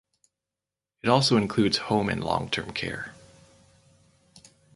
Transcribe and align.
It 1.03 1.09
also 1.09 1.37
includes 1.37 1.77
home 1.77 2.09
and 2.09 2.23
long-term 2.23 2.71
care. 2.73 3.13